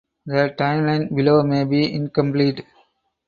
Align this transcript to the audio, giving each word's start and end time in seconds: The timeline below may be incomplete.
The 0.25 0.55
timeline 0.57 1.15
below 1.15 1.43
may 1.43 1.63
be 1.63 1.93
incomplete. 1.93 2.65